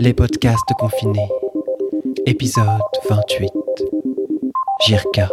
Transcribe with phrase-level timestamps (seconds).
[0.00, 1.28] Les podcasts confinés.
[2.26, 2.64] Épisode
[3.08, 3.52] 28.
[4.86, 5.28] Jirka.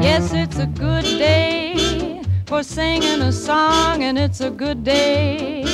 [0.00, 5.64] Yes, it's a good day for singing a song, and it's a good day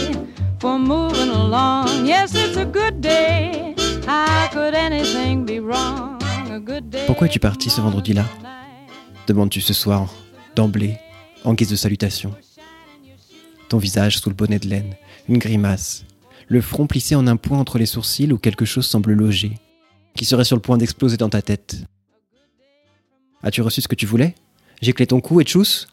[0.61, 2.07] for moving along.
[2.07, 3.66] Yes, it's a good day.
[7.07, 8.25] Pourquoi es-tu parti ce vendredi-là?
[9.27, 10.15] Demandes-tu ce soir,
[10.55, 10.99] d'emblée,
[11.45, 12.35] en guise de salutation?
[13.69, 14.95] Ton visage sous le bonnet de laine,
[15.29, 16.05] une grimace,
[16.49, 19.59] le front plissé en un point entre les sourcils où quelque chose semble loger,
[20.15, 21.79] qui serait sur le point d'exploser dans ta tête.
[23.43, 24.35] As-tu reçu ce que tu voulais?
[24.81, 25.87] J'ai clé ton cou et tchous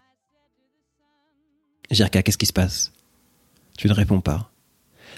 [1.89, 2.93] Jirka, qu'est-ce qui se passe?
[3.77, 4.52] Tu ne réponds pas.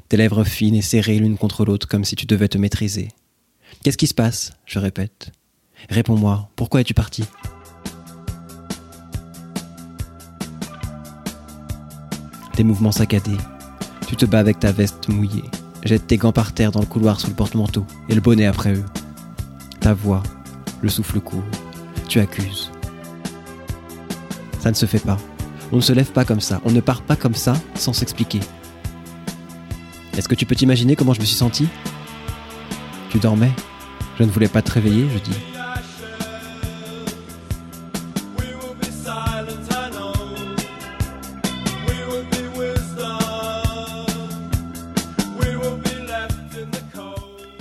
[0.09, 3.09] Tes lèvres fines et serrées l'une contre l'autre comme si tu devais te maîtriser.
[3.83, 4.53] Qu'est-ce qui se passe?
[4.65, 5.31] Je répète.
[5.89, 7.23] Réponds-moi, pourquoi es-tu parti?
[12.55, 13.37] Tes mouvements saccadés.
[14.07, 15.43] Tu te bats avec ta veste mouillée.
[15.83, 18.73] Jette tes gants par terre dans le couloir sous le porte-manteau et le bonnet après
[18.73, 18.85] eux.
[19.81, 20.23] Ta voix,
[20.81, 21.43] le souffle court.
[22.07, 22.71] Tu accuses.
[24.59, 25.17] Ça ne se fait pas.
[25.71, 26.61] On ne se lève pas comme ça.
[26.65, 28.39] On ne part pas comme ça sans s'expliquer.
[30.17, 31.67] Est-ce que tu peux t'imaginer comment je me suis senti?
[33.09, 33.51] Tu dormais?
[34.17, 35.37] Je ne voulais pas te réveiller, je dis.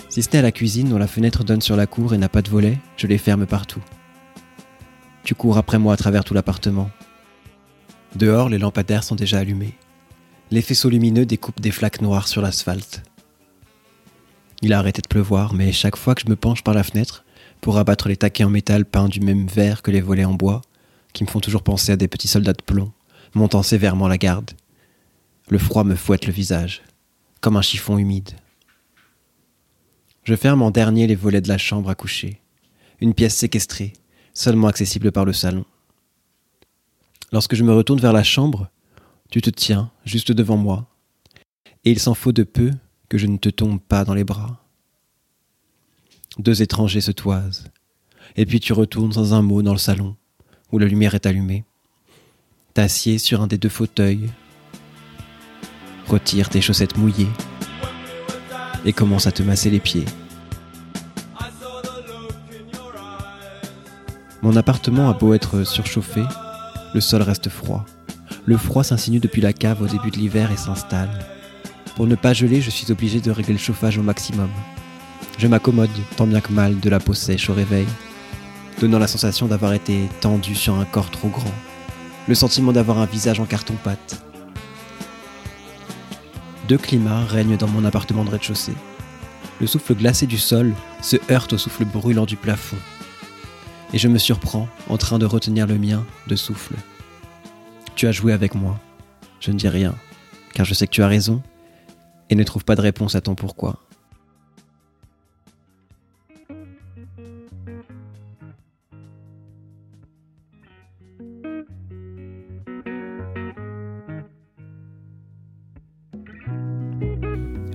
[0.09, 2.29] Si ce n'est à la cuisine dont la fenêtre donne sur la cour et n'a
[2.29, 3.83] pas de volet, je les ferme partout.
[5.25, 6.89] Tu cours après moi à travers tout l'appartement.
[8.15, 9.75] Dehors, les lampadaires sont déjà allumés.
[10.51, 13.03] Les faisceaux lumineux découpent des flaques noires sur l'asphalte.
[14.63, 17.25] Il a arrêté de pleuvoir, mais chaque fois que je me penche par la fenêtre
[17.61, 20.63] pour abattre les taquets en métal peints du même vert que les volets en bois,
[21.13, 22.93] qui me font toujours penser à des petits soldats de plomb,
[23.35, 24.53] montant sévèrement la garde,
[25.49, 26.83] le froid me fouette le visage,
[27.41, 28.31] comme un chiffon humide.
[30.25, 32.41] Je ferme en dernier les volets de la chambre à coucher,
[33.01, 33.93] une pièce séquestrée,
[34.33, 35.65] seulement accessible par le salon.
[37.33, 38.71] Lorsque je me retourne vers la chambre,
[39.31, 40.87] tu te tiens juste devant moi,
[41.85, 42.71] et il s'en faut de peu
[43.09, 44.65] que je ne te tombe pas dans les bras.
[46.39, 47.71] Deux étrangers se toisent,
[48.37, 50.17] et puis tu retournes sans un mot dans le salon,
[50.73, 51.65] où la lumière est allumée.
[52.75, 54.31] T'assieds sur un des deux fauteuils,
[56.09, 57.31] retire tes chaussettes mouillées,
[58.85, 60.05] et commence à te masser les pieds.
[64.43, 66.23] Mon appartement a beau être surchauffé,
[66.93, 67.87] le sol reste froid.
[68.47, 71.11] Le froid s'insinue depuis la cave au début de l'hiver et s'installe.
[71.97, 74.51] Pour ne pas geler, je suis obligé de régler le chauffage au maximum.
[75.39, 77.87] Je m'accommode, tant bien que mal, de la peau sèche au réveil,
[78.81, 81.55] donnant la sensation d'avoir été tendu sur un corps trop grand.
[82.29, 84.23] Le sentiment d'avoir un visage en carton-pâte.
[86.69, 88.75] Deux climats règnent dans mon appartement de rez-de-chaussée.
[89.61, 92.77] Le souffle glacé du sol se heurte au souffle brûlant du plafond
[93.95, 96.75] et je me surprends en train de retenir le mien de souffle.
[97.97, 98.81] Tu as joué avec moi.
[99.41, 99.95] Je ne dis rien,
[100.53, 101.43] car je sais que tu as raison
[102.31, 103.79] et ne trouve pas de réponse à ton pourquoi.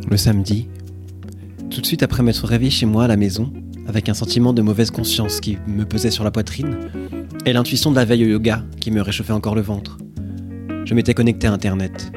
[0.10, 0.68] Le samedi,
[1.70, 3.54] tout de suite après m'être réveillé chez moi à la maison,
[3.88, 6.78] avec un sentiment de mauvaise conscience qui me pesait sur la poitrine,
[7.46, 9.98] et l'intuition de la veille au yoga qui me réchauffait encore le ventre.
[10.90, 12.12] Je m'étais connecté à Internet.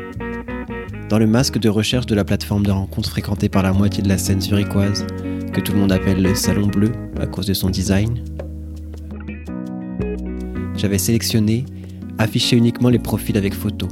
[1.10, 4.08] Dans le masque de recherche de la plateforme de rencontre fréquentée par la moitié de
[4.08, 5.06] la scène zurichoise,
[5.52, 6.90] que tout le monde appelle le Salon Bleu
[7.20, 8.24] à cause de son design,
[10.74, 11.66] j'avais sélectionné
[12.16, 13.88] afficher uniquement les profils avec photo.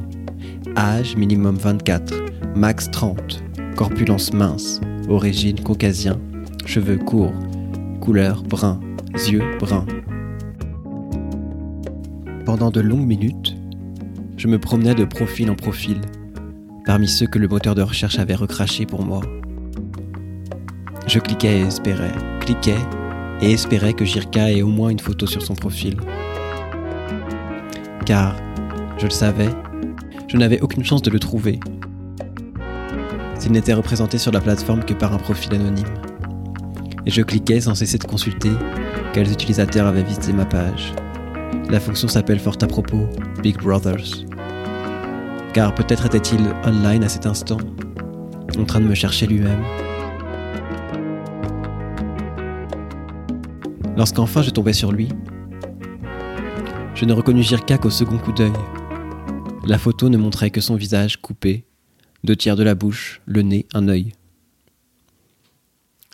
[0.78, 2.14] Âge minimum 24,
[2.56, 3.42] max 30,
[3.76, 4.80] corpulence mince,
[5.10, 6.18] origine caucasien,
[6.64, 7.34] cheveux courts,
[8.00, 8.80] couleur brun,
[9.28, 9.84] yeux bruns.
[12.46, 13.59] Pendant de longues minutes,
[14.40, 16.00] je me promenais de profil en profil,
[16.86, 19.20] parmi ceux que le moteur de recherche avait recrachés pour moi.
[21.06, 22.78] Je cliquais et espérais, cliquais
[23.42, 25.98] et espérais que Jirka ait au moins une photo sur son profil.
[28.06, 28.34] Car,
[28.96, 29.50] je le savais,
[30.26, 31.60] je n'avais aucune chance de le trouver.
[33.38, 35.84] S'il n'était représenté sur la plateforme que par un profil anonyme.
[37.04, 38.52] Et je cliquais sans cesser de consulter
[39.12, 40.94] quels utilisateurs avaient visité ma page.
[41.70, 43.08] La fonction s'appelle fort à propos
[43.44, 44.26] Big Brothers.
[45.54, 47.58] Car peut-être était-il online à cet instant,
[48.58, 49.62] en train de me chercher lui-même.
[53.96, 55.10] Lorsqu'enfin je tombais sur lui,
[56.96, 58.52] je ne reconnus Jirka qu'au second coup d'œil.
[59.64, 61.66] La photo ne montrait que son visage coupé,
[62.24, 64.12] deux tiers de la bouche, le nez, un œil.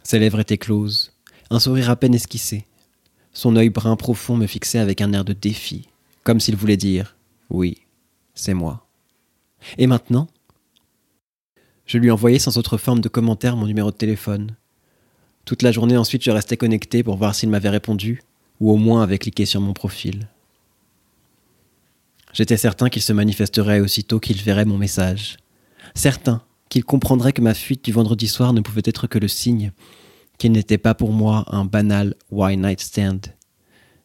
[0.03, 1.13] Ses lèvres étaient closes,
[1.49, 2.67] un sourire à peine esquissé.
[3.37, 5.91] Son œil brun profond me fixait avec un air de défi,
[6.25, 7.19] comme s'il voulait dire
[7.51, 7.83] Oui,
[8.35, 8.87] c'est moi.
[9.77, 10.27] Et maintenant
[11.85, 14.57] Je lui envoyais sans autre forme de commentaire mon numéro de téléphone.
[15.45, 18.23] Toute la journée ensuite, je restais connecté pour voir s'il m'avait répondu,
[18.59, 20.29] ou au moins avait cliqué sur mon profil.
[22.33, 25.37] J'étais certain qu'il se manifesterait aussitôt qu'il verrait mon message.
[25.95, 26.41] Certain
[26.71, 29.73] qu'il comprendrait que ma fuite du vendredi soir ne pouvait être que le signe
[30.39, 33.27] qu'il n'était pas pour moi un banal one night stand,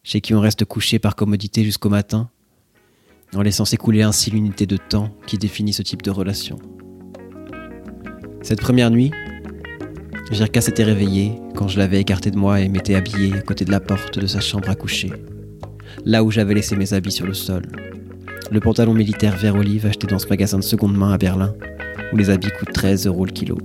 [0.02, 2.30] chez qui on reste couché par commodité jusqu'au matin,
[3.34, 6.58] en laissant s'écouler ainsi l'unité de temps qui définit ce type de relation.
[8.42, 9.12] Cette première nuit,
[10.30, 13.70] Jirka s'était réveillé quand je l'avais écarté de moi et m'était habillé à côté de
[13.70, 15.12] la porte de sa chambre à coucher,
[16.04, 17.62] là où j'avais laissé mes habits sur le sol.
[18.50, 21.54] Le pantalon militaire vert olive acheté dans ce magasin de seconde main à Berlin,
[22.12, 23.58] où les habits coûtent 13 euros le kilo.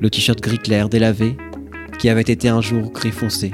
[0.00, 1.36] Le t-shirt gris clair délavé,
[1.98, 3.52] qui avait été un jour gris foncé.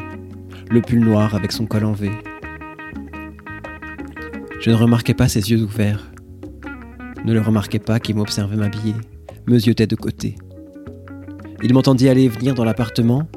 [0.70, 2.10] Le pull noir avec son col en V.
[4.60, 6.12] Je ne remarquais pas ses yeux ouverts.
[7.24, 8.94] Ne le remarquais pas qu'il m'observait m'habiller,
[9.48, 10.36] me ziotait de côté.
[11.64, 13.28] Il m'entendit aller et venir dans l'appartement,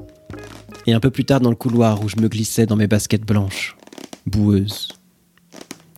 [0.86, 3.26] et un peu plus tard dans le couloir où je me glissais dans mes baskets
[3.26, 3.76] blanches,
[4.28, 4.90] boueuses,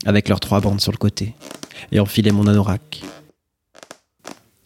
[0.06, 1.36] avec leurs trois bandes sur le côté,
[1.92, 3.02] et enfilais mon anorak.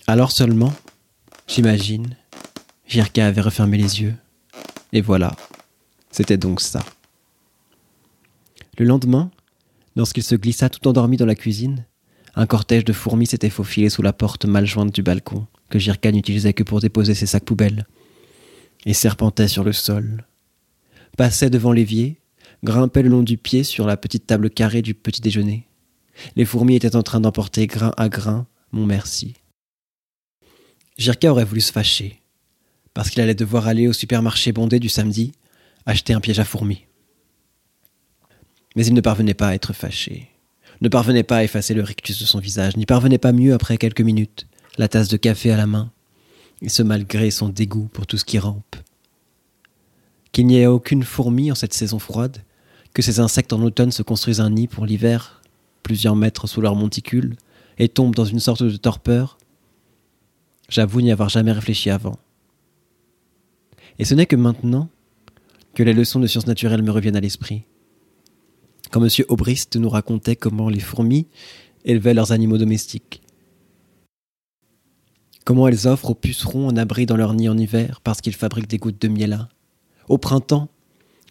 [0.06, 0.74] Alors seulement,
[1.48, 2.16] j'imagine,
[2.88, 4.16] Jirka avait refermé les yeux.
[4.94, 5.36] Et voilà,
[6.12, 6.84] c'était donc ça.
[8.78, 9.32] Le lendemain,
[9.96, 11.86] lorsqu'il se glissa tout endormi dans la cuisine,
[12.36, 16.12] un cortège de fourmis s'était faufilé sous la porte mal jointe du balcon, que Jirka
[16.12, 17.88] n'utilisait que pour déposer ses sacs poubelles,
[18.86, 20.26] et serpentait sur le sol.
[21.18, 22.20] Passait devant l'évier,
[22.64, 25.68] grimpait le long du pied sur la petite table carrée du petit déjeuner.
[26.36, 29.36] Les fourmis étaient en train d'emporter grain à grain mon merci.
[30.98, 32.22] Jirka aurait voulu se fâcher,
[32.96, 35.34] parce qu'il allait devoir aller au supermarché bondé du samedi
[35.86, 36.86] acheter un piège à fourmis.
[38.76, 40.30] Mais il ne parvenait pas à être fâché,
[40.82, 43.78] ne parvenait pas à effacer le rictus de son visage, n'y parvenait pas mieux après
[43.78, 44.48] quelques minutes,
[44.78, 45.92] la tasse de café à la main,
[46.62, 48.76] et ce malgré son dégoût pour tout ce qui rampe.
[50.32, 52.38] Qu'il n'y ait aucune fourmi en cette saison froide,
[52.94, 55.42] que ces insectes en automne se construisent un nid pour l'hiver,
[55.84, 57.36] plusieurs mètres sous leur monticule,
[57.78, 59.38] et tombent dans une sorte de torpeur,
[60.70, 62.18] j'avoue n'y avoir jamais réfléchi avant.
[64.00, 64.90] Et ce n'est que maintenant
[65.74, 67.64] que les leçons de sciences naturelles me reviennent à l'esprit.
[68.92, 69.10] Quand M.
[69.30, 71.28] Aubrist nous racontait comment les fourmis
[71.84, 73.22] élevaient leurs animaux domestiques.
[75.44, 78.70] Comment elles offrent aux pucerons un abri dans leur nid en hiver parce qu'ils fabriquent
[78.70, 79.48] des gouttes de miel.
[80.10, 80.70] Au printemps,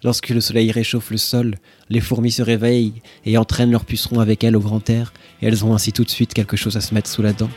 [0.05, 1.57] lorsque le soleil réchauffe le sol,
[1.89, 5.13] les fourmis se réveillent et entraînent leurs pucerons avec elles au grand air,
[5.43, 7.51] et elles ont ainsi tout de suite quelque chose à se mettre sous la dent.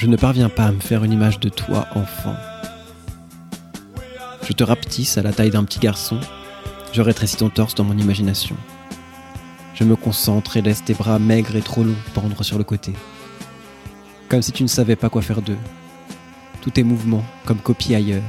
[0.00, 2.34] Je ne parviens pas à me faire une image de toi, enfant.
[4.48, 6.18] Je te rapetisse à la taille d'un petit garçon,
[6.94, 8.56] je rétrécis ton torse dans mon imagination.
[9.74, 12.94] Je me concentre et laisse tes bras maigres et trop longs pendre sur le côté.
[14.30, 15.58] Comme si tu ne savais pas quoi faire d'eux.
[16.62, 18.22] Tous tes mouvements, comme copiés ailleurs.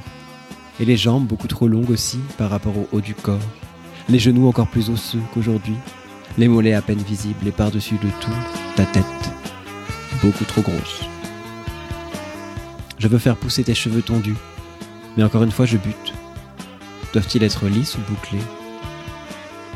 [0.81, 3.39] Et les jambes beaucoup trop longues aussi par rapport au haut du corps.
[4.09, 5.77] Les genoux encore plus osseux qu'aujourd'hui.
[6.37, 9.05] Les mollets à peine visibles et par-dessus de tout, ta tête.
[10.21, 11.10] Beaucoup trop grosse.
[13.01, 14.35] Je veux faire pousser tes cheveux tondus.
[15.17, 16.13] Mais encore une fois, je bute.
[17.13, 18.37] Doivent-ils être lisses ou bouclés?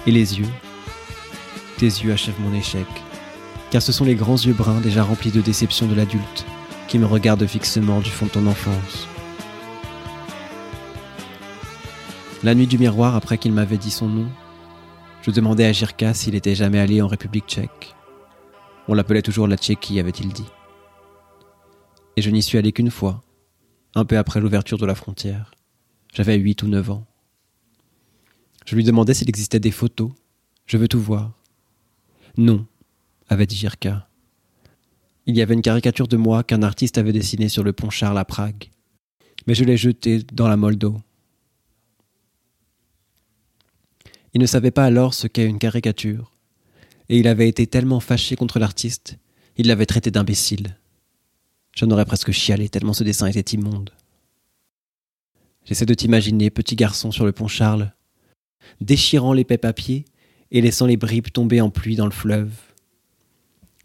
[0.05, 0.47] Et les yeux?
[1.77, 2.85] Tes yeux achèvent mon échec.
[3.71, 6.45] Car ce sont les grands yeux bruns déjà remplis de déception de l'adulte
[6.87, 9.07] qui me regardent fixement du fond de ton enfance.
[12.43, 14.27] La nuit du miroir, après qu'il m'avait dit son nom,
[15.23, 17.95] je demandais à Jirka s'il était jamais allé en République tchèque.
[18.87, 20.45] On l'appelait toujours la Tchéquie, avait-il dit.
[22.15, 23.23] Et je n'y suis allé qu'une fois,
[23.93, 25.51] un peu après l'ouverture de la frontière.
[26.13, 27.05] J'avais huit ou neuf ans.
[28.65, 30.11] Je lui demandais s'il existait des photos.
[30.65, 31.33] Je veux tout voir.
[32.37, 32.65] Non,
[33.27, 34.07] avait dit Jirka.
[35.25, 38.17] Il y avait une caricature de moi qu'un artiste avait dessinée sur le pont Charles
[38.17, 38.69] à Prague.
[39.47, 40.97] Mais je l'ai jetée dans la molle d'eau.
[44.33, 46.33] Il ne savait pas alors ce qu'est une caricature,
[47.07, 49.17] et il avait été tellement fâché contre l'artiste,
[49.55, 50.77] il l'avait traité d'imbécile.
[51.75, 53.91] J'en aurais presque chialé tellement ce dessin était immonde.
[55.65, 57.91] J'essaie de t'imaginer, petit garçon sur le pont Charles,
[58.79, 60.05] déchirant l'épais papier
[60.51, 62.53] et laissant les bribes tomber en pluie dans le fleuve.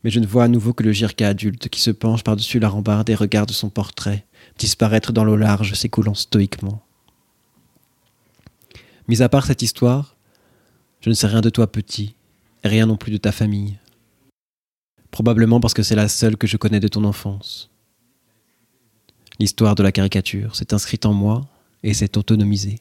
[0.05, 2.69] Mais je ne vois à nouveau que le Jirka adulte qui se penche par-dessus la
[2.69, 4.25] rambarde et regarde son portrait
[4.57, 6.83] disparaître dans l'eau large s'écoulant stoïquement.
[9.09, 10.17] Mis à part cette histoire,
[11.01, 12.15] je ne sais rien de toi petit,
[12.63, 13.79] et rien non plus de ta famille.
[15.11, 17.70] Probablement parce que c'est la seule que je connais de ton enfance.
[19.41, 21.49] L'histoire de la caricature s'est inscrite en moi
[21.83, 22.81] et s'est autonomisée.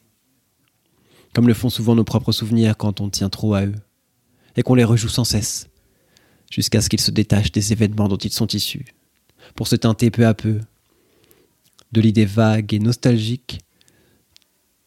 [1.34, 3.76] Comme le font souvent nos propres souvenirs quand on tient trop à eux,
[4.58, 5.70] et qu'on les rejoue sans cesse,
[6.52, 8.88] jusqu'à ce qu'ils se détachent des événements dont ils sont issus,
[9.56, 10.60] pour se teinter peu à peu
[11.94, 13.62] de l'idée vague et nostalgique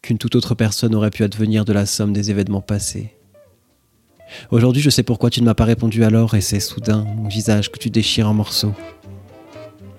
[0.02, 3.14] qu'une toute autre personne aurait pu advenir de la somme des événements passés.
[4.50, 7.72] Aujourd'hui, je sais pourquoi tu ne m'as pas répondu alors, et c'est soudain mon visage
[7.72, 8.74] que tu déchires en morceaux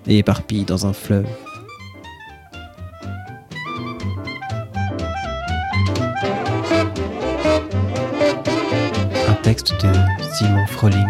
[0.06, 1.26] et éparpilles dans un fleuve.
[9.62, 9.92] De
[10.32, 11.06] Simon Froling,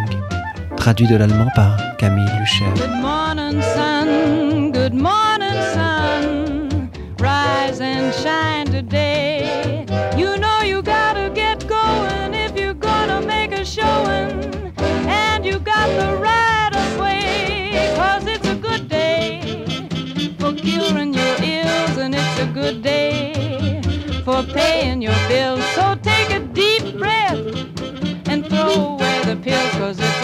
[0.77, 2.67] traduit de l'allemand par Camille Lucher.
[2.75, 4.71] Good morning, sun.
[4.71, 6.91] Good morning, sun.
[7.19, 9.87] Rise and shine today.
[10.17, 14.53] You know you gotta get going if you're gonna make a showing.
[15.09, 17.95] And you got the right of way.
[17.97, 19.41] Cause it's a good day
[20.39, 21.97] for curing your ills.
[21.97, 23.81] And it's a good day
[24.23, 25.64] for paying your bills.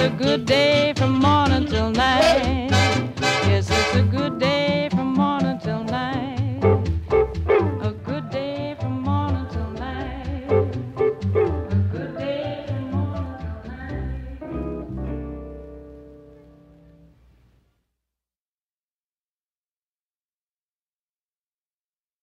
[0.01, 2.71] A good day from morning till night.
[3.49, 4.89] Yes it's a good day